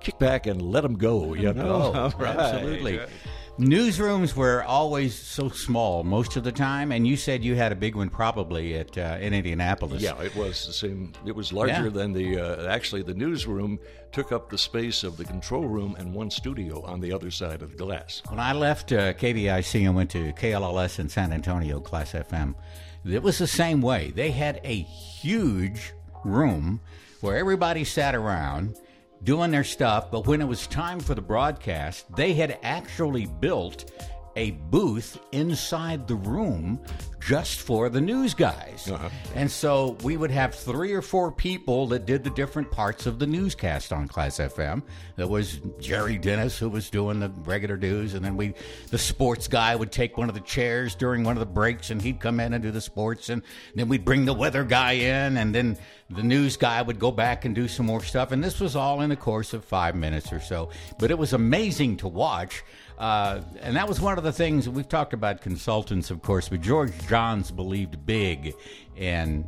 kick 0.00 0.18
back 0.18 0.46
and 0.46 0.60
let 0.60 0.84
him 0.84 0.94
go, 0.96 1.34
you 1.34 1.52
know? 1.54 1.92
Oh, 1.94 2.12
Right. 2.18 2.36
absolutely. 2.36 3.00
Newsrooms 3.58 4.34
were 4.36 4.62
always 4.62 5.16
so 5.16 5.48
small 5.48 6.04
most 6.04 6.36
of 6.36 6.44
the 6.44 6.52
time, 6.52 6.92
and 6.92 7.04
you 7.04 7.16
said 7.16 7.42
you 7.42 7.56
had 7.56 7.72
a 7.72 7.74
big 7.74 7.96
one 7.96 8.08
probably 8.08 8.76
at 8.76 8.96
uh, 8.96 9.18
in 9.20 9.34
Indianapolis. 9.34 10.00
Yeah, 10.00 10.20
it 10.22 10.34
was 10.36 10.64
the 10.64 10.72
same. 10.72 11.12
It 11.26 11.34
was 11.34 11.52
larger 11.52 11.72
Yeah. 11.84 11.88
than 11.88 12.12
the. 12.12 12.38
Uh, 12.38 12.68
actually, 12.68 13.02
the 13.02 13.14
newsroom 13.14 13.80
took 14.12 14.30
up 14.30 14.48
the 14.48 14.58
space 14.58 15.02
of 15.02 15.16
the 15.16 15.24
control 15.24 15.66
room 15.66 15.96
and 15.98 16.14
one 16.14 16.30
studio 16.30 16.84
on 16.84 17.00
the 17.00 17.12
other 17.12 17.32
side 17.32 17.60
of 17.62 17.72
the 17.72 17.76
glass. 17.76 18.22
When 18.28 18.38
I 18.38 18.52
left 18.52 18.92
uh, 18.92 19.12
KVIC 19.14 19.84
and 19.84 19.94
went 19.96 20.10
to 20.10 20.32
KLLS 20.34 21.00
in 21.00 21.08
San 21.08 21.32
Antonio, 21.32 21.80
Class 21.80 22.12
FM, 22.12 22.54
it 23.04 23.24
was 23.24 23.38
the 23.38 23.48
same 23.48 23.82
way. 23.82 24.12
They 24.14 24.30
had 24.30 24.60
a 24.62 24.74
huge 24.82 25.92
room 26.24 26.80
where 27.22 27.36
everybody 27.36 27.82
sat 27.82 28.14
around 28.14 28.76
doing 29.22 29.50
their 29.50 29.64
stuff, 29.64 30.10
but 30.10 30.26
when 30.26 30.40
it 30.40 30.46
was 30.46 30.66
time 30.66 31.00
for 31.00 31.14
the 31.14 31.22
broadcast, 31.22 32.04
they 32.16 32.34
had 32.34 32.58
actually 32.62 33.26
built 33.26 33.90
a 34.38 34.52
booth 34.52 35.18
inside 35.32 36.06
the 36.06 36.14
room 36.14 36.78
just 37.18 37.58
for 37.60 37.88
the 37.88 38.00
news 38.00 38.32
guys. 38.32 38.88
Uh-huh. 38.88 39.08
And 39.34 39.50
so 39.50 39.96
we 40.04 40.16
would 40.16 40.30
have 40.30 40.54
three 40.54 40.92
or 40.92 41.02
four 41.02 41.32
people 41.32 41.88
that 41.88 42.06
did 42.06 42.22
the 42.22 42.30
different 42.30 42.70
parts 42.70 43.04
of 43.04 43.18
the 43.18 43.26
newscast 43.26 43.92
on 43.92 44.06
Class 44.06 44.38
FM. 44.38 44.82
There 45.16 45.26
was 45.26 45.58
Jerry 45.80 46.18
Dennis 46.18 46.56
who 46.56 46.68
was 46.68 46.88
doing 46.88 47.18
the 47.18 47.30
regular 47.44 47.76
news, 47.76 48.14
and 48.14 48.24
then 48.24 48.36
we, 48.36 48.54
the 48.90 48.98
sports 48.98 49.48
guy, 49.48 49.74
would 49.74 49.90
take 49.90 50.16
one 50.16 50.28
of 50.28 50.36
the 50.36 50.40
chairs 50.40 50.94
during 50.94 51.24
one 51.24 51.36
of 51.36 51.40
the 51.40 51.46
breaks, 51.46 51.90
and 51.90 52.00
he'd 52.00 52.20
come 52.20 52.38
in 52.38 52.54
and 52.54 52.62
do 52.62 52.70
the 52.70 52.80
sports, 52.80 53.28
and 53.28 53.42
then 53.74 53.88
we'd 53.88 54.04
bring 54.04 54.24
the 54.24 54.34
weather 54.34 54.62
guy 54.62 54.92
in, 54.92 55.36
and 55.36 55.52
then 55.52 55.76
the 56.10 56.22
news 56.22 56.56
guy 56.56 56.80
would 56.80 57.00
go 57.00 57.10
back 57.10 57.44
and 57.44 57.54
do 57.54 57.66
some 57.66 57.86
more 57.86 58.02
stuff. 58.02 58.30
And 58.30 58.42
this 58.42 58.60
was 58.60 58.76
all 58.76 59.00
in 59.00 59.10
the 59.10 59.16
course 59.16 59.52
of 59.52 59.64
five 59.64 59.96
minutes 59.96 60.32
or 60.32 60.40
so. 60.40 60.70
But 60.98 61.10
it 61.10 61.18
was 61.18 61.32
amazing 61.32 61.98
to 61.98 62.08
watch. 62.08 62.62
Uh, 62.98 63.40
and 63.60 63.76
that 63.76 63.88
was 63.88 64.00
one 64.00 64.18
of 64.18 64.24
the 64.24 64.32
things 64.32 64.68
we've 64.68 64.88
talked 64.88 65.12
about 65.12 65.40
consultants, 65.40 66.10
of 66.10 66.20
course, 66.20 66.48
but 66.48 66.60
George 66.60 66.92
Johns 67.08 67.50
believed 67.50 68.04
big 68.04 68.54
in 68.96 69.46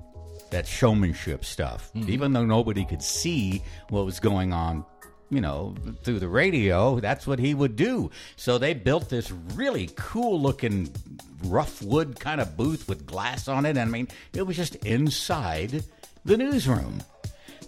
that 0.51 0.67
showmanship 0.67 1.45
stuff. 1.45 1.91
Even 1.95 2.33
though 2.33 2.45
nobody 2.45 2.85
could 2.85 3.03
see 3.03 3.63
what 3.89 4.05
was 4.05 4.21
going 4.21 4.53
on 4.53 4.85
you 5.31 5.41
know, 5.41 5.75
through 6.03 6.19
the 6.19 6.29
radio, 6.29 6.99
that's 6.99 7.27
what 7.27 7.39
he 7.39 7.55
would 7.55 7.77
do. 7.77 8.11
So 8.37 8.59
they 8.59 8.75
built 8.75 9.09
this 9.09 9.31
really 9.55 9.89
cool 9.95 10.41
looking 10.41 10.93
rough 11.45 11.81
wood 11.83 12.19
kind 12.19 12.41
of 12.41 12.57
booth 12.57 12.89
with 12.89 13.07
glass 13.07 13.49
on 13.49 13.65
it. 13.65 13.71
And 13.71 13.81
I 13.81 13.85
mean, 13.85 14.09
it 14.35 14.43
was 14.43 14.57
just 14.57 14.75
inside 14.77 15.85
the 16.25 16.37
newsroom. 16.37 17.03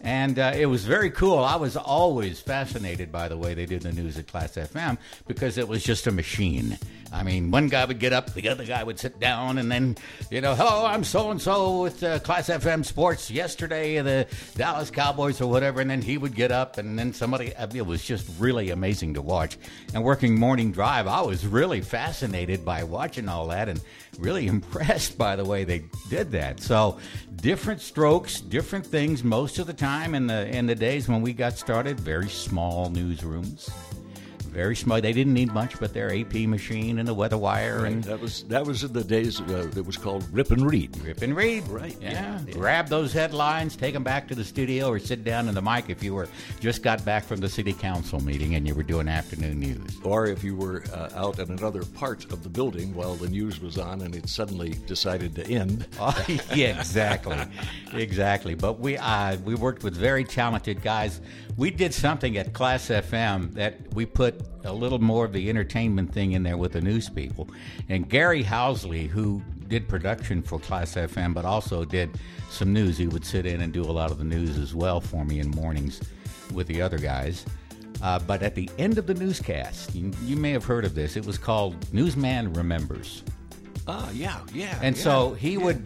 And 0.02 0.38
uh, 0.38 0.52
it 0.54 0.66
was 0.66 0.84
very 0.84 1.10
cool. 1.10 1.38
I 1.38 1.56
was 1.56 1.76
always 1.76 2.40
fascinated 2.40 3.12
by 3.12 3.28
the 3.28 3.36
way 3.36 3.54
they 3.54 3.66
did 3.66 3.82
the 3.82 3.92
news 3.92 4.18
at 4.18 4.26
Class 4.26 4.56
FM 4.56 4.98
because 5.28 5.58
it 5.58 5.68
was 5.68 5.84
just 5.84 6.06
a 6.08 6.12
machine. 6.12 6.78
I 7.12 7.22
mean, 7.22 7.50
one 7.50 7.68
guy 7.68 7.84
would 7.84 7.98
get 7.98 8.14
up, 8.14 8.32
the 8.32 8.48
other 8.48 8.64
guy 8.64 8.82
would 8.82 8.98
sit 8.98 9.20
down, 9.20 9.58
and 9.58 9.70
then, 9.70 9.96
you 10.30 10.40
know, 10.40 10.54
hello, 10.54 10.86
I'm 10.86 11.04
so 11.04 11.30
and 11.30 11.40
so 11.40 11.82
with 11.82 12.02
uh, 12.02 12.18
Class 12.20 12.48
FM 12.48 12.84
Sports. 12.84 13.30
Yesterday, 13.30 14.00
the 14.00 14.26
Dallas 14.56 14.90
Cowboys 14.90 15.40
or 15.40 15.50
whatever, 15.50 15.82
and 15.82 15.90
then 15.90 16.00
he 16.00 16.16
would 16.16 16.34
get 16.34 16.50
up, 16.50 16.78
and 16.78 16.98
then 16.98 17.12
somebody. 17.12 17.52
Mean, 17.58 17.76
It 17.76 17.86
was 17.86 18.02
just 18.02 18.28
really 18.38 18.70
amazing 18.70 19.14
to 19.14 19.22
watch. 19.22 19.58
And 19.92 20.02
working 20.02 20.38
morning 20.38 20.72
drive, 20.72 21.06
I 21.06 21.20
was 21.20 21.46
really 21.46 21.82
fascinated 21.82 22.64
by 22.64 22.82
watching 22.82 23.28
all 23.28 23.48
that, 23.48 23.68
and 23.68 23.80
really 24.18 24.46
impressed 24.56 25.18
by 25.18 25.36
the 25.36 25.44
way 25.44 25.64
they 25.64 25.84
did 26.08 26.30
that. 26.32 26.60
So, 26.60 26.98
different 27.36 27.82
strokes, 27.82 28.40
different 28.40 28.86
things. 28.86 29.22
Most 29.22 29.58
of 29.58 29.66
the 29.66 29.74
time 29.74 30.14
in 30.14 30.28
the 30.28 30.48
in 30.48 30.66
the 30.66 30.74
days 30.74 31.08
when 31.08 31.20
we 31.20 31.34
got 31.34 31.58
started, 31.58 32.00
very 32.00 32.28
small 32.28 32.88
newsrooms. 32.88 33.70
Very 34.52 34.76
small. 34.76 35.00
They 35.00 35.12
didn't 35.14 35.32
need 35.32 35.52
much, 35.52 35.78
but 35.80 35.94
their 35.94 36.14
AP 36.14 36.34
machine 36.46 36.98
and 36.98 37.08
the 37.08 37.14
weather 37.14 37.38
wire 37.38 37.86
and 37.86 38.04
That 38.04 38.20
was 38.20 38.42
that 38.44 38.66
was 38.66 38.84
in 38.84 38.92
the 38.92 39.02
days 39.02 39.40
uh, 39.40 39.68
that 39.72 39.82
was 39.84 39.96
called 39.96 40.24
rip 40.30 40.50
and 40.50 40.64
read. 40.70 40.94
Rip 41.04 41.22
and 41.22 41.34
read. 41.34 41.66
Right, 41.68 41.96
Yeah. 42.00 42.10
yeah, 42.12 42.40
yeah. 42.46 42.52
Grab 42.52 42.88
those 42.88 43.12
headlines, 43.14 43.76
take 43.76 43.94
them 43.94 44.04
back 44.04 44.28
to 44.28 44.34
the 44.34 44.44
studio, 44.44 44.88
or 44.90 44.98
sit 44.98 45.24
down 45.24 45.48
in 45.48 45.54
the 45.54 45.62
mic 45.62 45.88
if 45.88 46.02
you 46.02 46.14
were 46.14 46.28
just 46.60 46.82
got 46.82 47.02
back 47.04 47.24
from 47.24 47.40
the 47.40 47.48
city 47.48 47.72
council 47.72 48.20
meeting 48.20 48.54
and 48.54 48.68
you 48.68 48.74
were 48.74 48.82
doing 48.82 49.08
afternoon 49.08 49.58
news. 49.60 49.98
Or 50.04 50.26
if 50.26 50.44
you 50.44 50.54
were 50.54 50.84
uh, 50.92 51.08
out 51.14 51.38
in 51.38 51.50
another 51.50 51.84
part 51.84 52.30
of 52.30 52.42
the 52.42 52.50
building 52.50 52.94
while 52.94 53.14
the 53.14 53.28
news 53.30 53.60
was 53.60 53.78
on 53.78 54.02
and 54.02 54.14
it 54.14 54.28
suddenly 54.28 54.74
decided 54.86 55.34
to 55.36 55.46
end. 55.46 55.86
Oh, 55.98 56.24
yeah, 56.54 56.78
exactly, 56.78 57.38
exactly. 57.92 58.54
But 58.54 58.80
we 58.80 58.96
uh, 58.96 59.36
we 59.44 59.54
worked 59.54 59.82
with 59.82 59.94
very 59.94 60.24
talented 60.24 60.82
guys. 60.82 61.20
We 61.56 61.70
did 61.70 61.92
something 61.94 62.36
at 62.38 62.52
Class 62.52 62.88
FM 62.88 63.52
that 63.54 63.92
we 63.94 64.06
put 64.06 64.41
a 64.64 64.72
little 64.72 64.98
more 64.98 65.24
of 65.24 65.32
the 65.32 65.48
entertainment 65.48 66.12
thing 66.12 66.32
in 66.32 66.42
there 66.42 66.56
with 66.56 66.72
the 66.72 66.80
news 66.80 67.08
people. 67.08 67.48
And 67.88 68.08
Gary 68.08 68.44
Housley, 68.44 69.08
who 69.08 69.42
did 69.68 69.88
production 69.88 70.42
for 70.42 70.58
Class 70.58 70.94
FM, 70.94 71.34
but 71.34 71.44
also 71.44 71.84
did 71.84 72.10
some 72.50 72.72
news, 72.72 72.98
he 72.98 73.06
would 73.06 73.24
sit 73.24 73.46
in 73.46 73.62
and 73.62 73.72
do 73.72 73.82
a 73.82 73.92
lot 73.92 74.10
of 74.10 74.18
the 74.18 74.24
news 74.24 74.58
as 74.58 74.74
well 74.74 75.00
for 75.00 75.24
me 75.24 75.40
in 75.40 75.50
mornings 75.50 76.00
with 76.52 76.66
the 76.66 76.82
other 76.82 76.98
guys. 76.98 77.44
Uh, 78.02 78.18
but 78.18 78.42
at 78.42 78.54
the 78.54 78.68
end 78.78 78.98
of 78.98 79.06
the 79.06 79.14
newscast, 79.14 79.94
you, 79.94 80.10
you 80.24 80.36
may 80.36 80.50
have 80.50 80.64
heard 80.64 80.84
of 80.84 80.94
this. 80.94 81.16
It 81.16 81.24
was 81.24 81.38
called 81.38 81.76
Newsman 81.92 82.52
Remembers. 82.52 83.22
Ah, 83.86 84.10
yeah, 84.12 84.40
yeah. 84.52 84.78
And 84.82 84.96
yeah. 84.96 85.02
so 85.02 85.34
he 85.34 85.56
would 85.56 85.84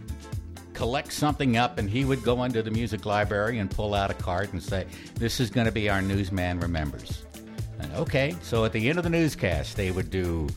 collect 0.73 1.11
something 1.11 1.57
up 1.57 1.77
and 1.79 1.89
he 1.89 2.05
would 2.05 2.23
go 2.23 2.43
into 2.43 2.61
the 2.61 2.71
music 2.71 3.05
library 3.05 3.57
and 3.59 3.69
pull 3.69 3.93
out 3.93 4.11
a 4.11 4.13
card 4.13 4.51
and 4.53 4.61
say, 4.61 4.85
This 5.15 5.39
is 5.39 5.49
going 5.49 5.65
to 5.65 5.71
be 5.71 5.89
our 5.89 6.01
newsman 6.01 6.59
remembers. 6.59 7.23
And 7.79 7.93
okay, 7.93 8.35
so 8.41 8.65
at 8.65 8.71
the 8.71 8.89
end 8.89 8.97
of 8.97 9.03
the 9.03 9.09
newscast, 9.09 9.77
they 9.77 9.91
would 9.91 10.09
do. 10.09 10.47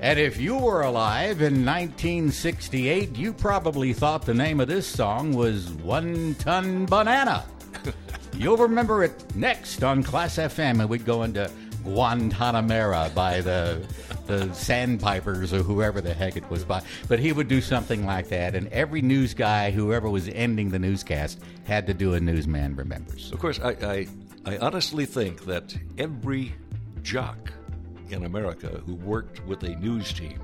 And 0.00 0.18
if 0.18 0.40
you 0.40 0.56
were 0.56 0.82
alive 0.82 1.42
in 1.42 1.64
1968, 1.64 3.16
you 3.16 3.32
probably 3.32 3.92
thought 3.92 4.26
the 4.26 4.34
name 4.34 4.58
of 4.58 4.66
this 4.66 4.86
song 4.86 5.32
was 5.32 5.70
One 5.70 6.34
Ton 6.36 6.86
Banana. 6.86 7.44
You'll 8.34 8.56
remember 8.56 9.04
it 9.04 9.36
next 9.36 9.84
on 9.84 10.02
Class 10.02 10.36
FM, 10.36 10.80
and 10.80 10.88
we'd 10.88 11.04
go 11.04 11.22
into 11.22 11.50
Guantanamera 11.84 13.14
by 13.14 13.40
the 13.40 13.84
the 14.26 14.52
Sandpipers 14.54 15.52
or 15.52 15.62
whoever 15.62 16.00
the 16.00 16.14
heck 16.14 16.36
it 16.36 16.48
was 16.48 16.64
by. 16.64 16.82
But 17.08 17.18
he 17.18 17.32
would 17.32 17.48
do 17.48 17.60
something 17.60 18.06
like 18.06 18.28
that, 18.28 18.54
and 18.54 18.68
every 18.68 19.02
news 19.02 19.34
guy, 19.34 19.70
whoever 19.70 20.08
was 20.08 20.28
ending 20.28 20.70
the 20.70 20.78
newscast, 20.78 21.40
had 21.64 21.86
to 21.88 21.94
do 21.94 22.14
a 22.14 22.20
newsman 22.20 22.76
remembers. 22.76 23.32
Of 23.32 23.40
course, 23.40 23.60
I, 23.60 23.70
I, 23.70 24.06
I 24.44 24.58
honestly 24.58 25.06
think 25.06 25.44
that 25.44 25.76
every 25.98 26.54
jock 27.02 27.52
in 28.10 28.24
America 28.24 28.82
who 28.84 28.94
worked 28.96 29.44
with 29.46 29.62
a 29.62 29.76
news 29.76 30.12
team 30.12 30.40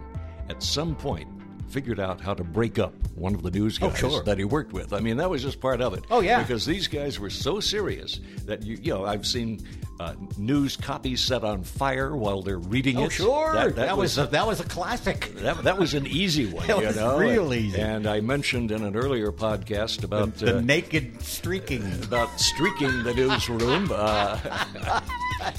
at 0.48 0.62
some 0.62 0.94
point 0.94 1.28
figured 1.68 2.00
out 2.00 2.20
how 2.20 2.34
to 2.34 2.44
break 2.44 2.78
up 2.78 2.92
one 3.14 3.34
of 3.34 3.42
the 3.42 3.50
news 3.50 3.78
Oh, 3.82 3.88
guys 3.90 3.98
sure. 3.98 4.22
that 4.24 4.38
he 4.38 4.44
worked 4.44 4.72
with. 4.72 4.92
I 4.92 5.00
mean, 5.00 5.16
that 5.18 5.28
was 5.30 5.42
just 5.42 5.60
part 5.60 5.80
of 5.80 5.94
it. 5.94 6.04
Oh, 6.10 6.20
yeah. 6.20 6.40
Because 6.42 6.64
these 6.66 6.88
guys 6.88 7.18
were 7.20 7.30
so 7.30 7.60
serious 7.60 8.20
that, 8.46 8.62
you, 8.62 8.78
you 8.82 8.92
know, 8.94 9.04
I've 9.04 9.26
seen 9.26 9.66
uh, 10.00 10.14
news 10.36 10.76
copies 10.76 11.20
set 11.20 11.42
on 11.44 11.62
fire 11.64 12.14
while 12.16 12.40
they're 12.42 12.58
reading 12.58 12.98
Oh, 12.98 13.04
it. 13.06 13.12
sure, 13.12 13.52
That, 13.54 13.74
that, 13.74 13.86
that 13.86 13.96
was, 13.98 14.16
was 14.16 14.28
a, 14.28 14.30
that 14.30 14.46
was 14.46 14.60
a 14.60 14.64
classic. 14.64 15.32
that, 15.36 15.64
that 15.64 15.76
was 15.78 15.94
an 15.94 16.06
easy 16.06 16.46
one, 16.46 16.66
That 16.68 16.78
you 16.80 16.86
was 16.86 16.96
know, 16.96 17.18
real 17.18 17.52
and, 17.52 17.60
easy. 17.64 17.80
And 17.80 18.06
I 18.06 18.20
mentioned 18.20 18.70
in 18.70 18.84
an 18.84 18.94
earlier 18.96 19.32
podcast 19.32 20.04
about 20.04 20.34
the 20.36 20.58
uh, 20.58 20.60
naked 20.60 21.20
streaking. 21.22 21.82
about 22.04 22.28
streaking 22.40 23.02
the 23.02 23.12
newsroom 23.14 23.90
uh, 23.92 24.38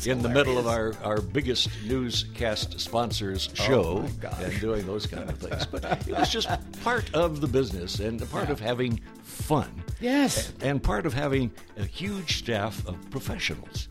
in 0.06 0.22
the 0.22 0.30
middle 0.30 0.58
of 0.58 0.68
our, 0.68 0.94
our 1.04 1.22
biggest 1.22 1.70
newscast 1.86 2.80
sponsors 2.80 3.50
show 3.54 4.06
Oh, 4.24 4.30
and 4.44 4.60
doing 4.60 4.86
those 4.86 5.06
kind 5.06 5.30
of 5.30 5.38
things. 5.38 5.66
But 5.66 5.84
it 6.08 6.18
was 6.18 6.30
just 6.30 6.50
part 6.84 7.14
of 7.14 7.42
the 7.42 7.48
business 7.48 8.00
and 8.00 8.30
part 8.30 8.50
of 8.50 8.60
having 8.60 9.00
fun. 9.24 9.84
Yes. 10.00 10.54
And 10.62 10.82
part 10.82 11.06
of 11.06 11.14
having 11.14 11.52
a 11.78 11.84
huge 11.86 12.38
staff 12.40 12.86
of 12.88 12.98
professionals. 13.10 13.90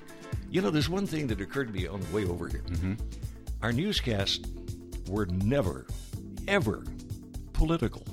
You 0.50 0.62
know, 0.62 0.70
there's 0.70 0.88
one 0.88 1.06
thing 1.06 1.26
that 1.28 1.40
occurred 1.40 1.68
to 1.68 1.74
me 1.74 1.86
on 1.86 2.00
the 2.00 2.14
way 2.14 2.24
over 2.24 2.48
here. 2.48 2.62
Mm-hmm. 2.68 2.94
Our 3.62 3.72
newscasts 3.72 4.40
were 5.08 5.26
never, 5.26 5.86
ever 6.46 6.84
political. 7.52 8.04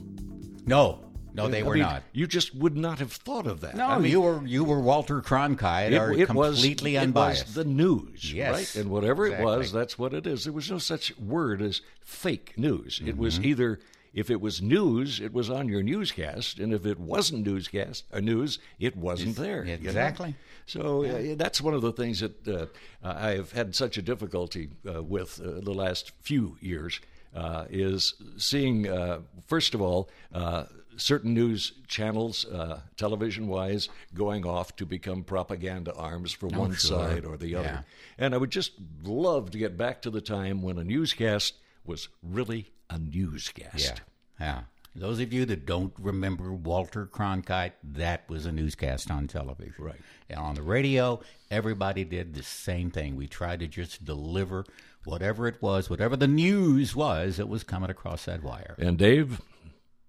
No, 0.65 1.03
no, 1.35 1.47
they 1.47 1.59
I 1.61 1.63
were 1.63 1.73
mean, 1.75 1.83
not. 1.83 2.03
You 2.13 2.27
just 2.27 2.55
would 2.55 2.75
not 2.75 2.99
have 2.99 3.11
thought 3.11 3.45
of 3.47 3.61
that. 3.61 3.75
No, 3.75 3.85
I 3.87 3.99
mean, 3.99 4.11
you 4.11 4.21
were 4.21 4.45
you 4.45 4.63
were 4.63 4.79
Walter 4.79 5.21
Cronkite, 5.21 5.91
it, 5.91 5.97
or 5.97 6.11
it 6.11 6.29
was 6.33 6.55
completely 6.57 6.95
it 6.95 6.99
unbiased. 7.03 7.45
was 7.47 7.55
the 7.55 7.65
news, 7.65 8.33
Yes, 8.33 8.53
right? 8.53 8.75
And 8.81 8.89
whatever 8.91 9.27
it 9.27 9.39
was, 9.43 9.71
that's 9.71 9.99
what 9.99 10.13
it 10.13 10.25
is. 10.25 10.43
There 10.45 10.53
was 10.53 10.71
no 10.71 10.77
such 10.77 11.17
word 11.19 11.61
as 11.61 11.81
fake 12.01 12.53
news. 12.57 13.01
It 13.05 13.17
was 13.17 13.35
Mm-hmm. 13.35 13.45
either 13.45 13.79
if 14.13 14.29
it 14.29 14.39
was 14.39 14.61
news, 14.61 15.19
it 15.19 15.33
was 15.33 15.49
on 15.49 15.67
your 15.67 15.83
newscast, 15.83 16.57
and 16.57 16.73
if 16.73 16.85
it 16.85 16.97
wasn't 16.97 17.45
newscast 17.45 18.05
or 18.13 18.21
news, 18.21 18.59
it 18.79 18.95
wasn't 18.95 19.35
there. 19.35 19.65
you 19.65 19.71
know? 19.71 19.83
exactly. 19.83 20.35
So 20.65 21.03
uh, 21.03 21.35
that's 21.35 21.59
one 21.59 21.73
of 21.73 21.81
the 21.81 21.91
things 21.91 22.21
that 22.21 22.47
uh, 22.47 22.67
I 23.03 23.31
have 23.31 23.51
had 23.51 23.75
such 23.75 23.97
a 23.97 24.01
difficulty 24.01 24.69
uh, 24.89 25.03
with 25.03 25.41
uh, 25.41 25.59
the 25.59 25.73
last 25.73 26.11
few 26.21 26.55
years 26.61 27.01
uh, 27.35 27.65
is 27.69 28.13
seeing, 28.37 28.87
uh, 28.87 29.19
first 29.47 29.73
of 29.75 29.81
all, 29.81 30.09
uh, 30.33 30.63
certain 30.97 31.33
news 31.33 31.73
channels, 31.87 32.45
uh, 32.45 32.81
television 32.97 33.47
wise, 33.47 33.89
going 34.13 34.45
off 34.45 34.75
to 34.77 34.85
become 34.85 35.23
propaganda 35.23 35.93
arms 35.95 36.31
for 36.31 36.47
one 36.47 36.71
Oh, 36.71 36.73
sure. 36.75 36.99
side 37.09 37.25
or 37.25 37.37
the 37.37 37.55
other. 37.55 37.83
Yeah. 38.17 38.25
And 38.25 38.33
I 38.33 38.37
would 38.37 38.51
just 38.51 38.71
love 39.03 39.51
to 39.51 39.57
get 39.57 39.77
back 39.77 40.01
to 40.03 40.09
the 40.09 40.21
time 40.21 40.61
when 40.61 40.77
a 40.77 40.83
newscast 40.83 41.53
was 41.85 42.07
really 42.23 42.71
a 42.89 42.97
newscast. 42.99 44.01
Yeah, 44.39 44.45
yeah. 44.45 44.61
Those 44.97 45.19
of 45.19 45.33
you 45.33 45.43
that 45.47 45.65
don't 45.65 45.91
remember 45.99 46.53
Walter 46.53 47.05
Cronkite, 47.05 47.73
that 47.83 48.29
was 48.29 48.45
a 48.45 48.51
newscast 48.51 49.11
on 49.11 49.27
television. 49.27 49.73
Right. 49.83 49.99
And 50.29 50.39
on 50.39 50.55
the 50.55 50.61
radio, 50.61 51.19
everybody 51.51 52.05
did 52.05 52.33
the 52.33 52.43
same 52.43 52.91
thing. 52.91 53.17
We 53.17 53.27
tried 53.27 53.59
to 53.59 53.67
just 53.67 54.05
deliver 54.05 54.63
whatever 55.03 55.47
it 55.47 55.61
was, 55.61 55.89
whatever 55.89 56.15
the 56.15 56.27
news 56.29 56.95
was 56.95 57.35
that 57.37 57.49
was 57.49 57.63
coming 57.65 57.89
across 57.89 58.23
that 58.25 58.41
wire. 58.41 58.75
And 58.79 58.97
Dave, 58.97 59.41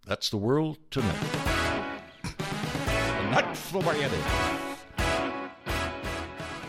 that's 0.07 0.31
the 0.31 0.37
world 0.37 0.79
tonight. 0.91 1.17
That's 3.33 3.71
the 3.71 3.79
way. 3.81 4.09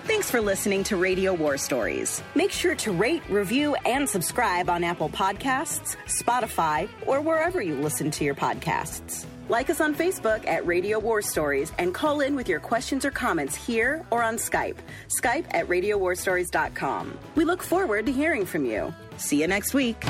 Thanks 0.05 0.31
for 0.31 0.41
listening 0.41 0.83
to 0.85 0.97
Radio 0.97 1.33
War 1.33 1.57
Stories. 1.57 2.21
Make 2.33 2.51
sure 2.51 2.75
to 2.75 2.91
rate, 2.91 3.21
review, 3.29 3.75
and 3.85 4.09
subscribe 4.09 4.69
on 4.69 4.83
Apple 4.83 5.09
Podcasts, 5.09 5.95
Spotify, 6.07 6.89
or 7.05 7.21
wherever 7.21 7.61
you 7.61 7.75
listen 7.75 8.09
to 8.11 8.25
your 8.25 8.35
podcasts. 8.35 9.25
Like 9.49 9.69
us 9.69 9.79
on 9.79 9.95
Facebook 9.95 10.45
at 10.47 10.65
Radio 10.65 10.99
War 10.99 11.21
Stories 11.21 11.71
and 11.77 11.93
call 11.93 12.21
in 12.21 12.35
with 12.35 12.49
your 12.49 12.59
questions 12.59 13.05
or 13.05 13.11
comments 13.11 13.55
here 13.55 14.05
or 14.11 14.21
on 14.23 14.35
Skype. 14.35 14.77
Skype 15.07 15.45
at 15.51 15.67
radiowarstories.com. 15.67 17.17
We 17.35 17.45
look 17.45 17.63
forward 17.63 18.05
to 18.07 18.11
hearing 18.11 18.45
from 18.45 18.65
you. 18.65 18.93
See 19.17 19.41
you 19.41 19.47
next 19.47 19.73
week. 19.73 20.03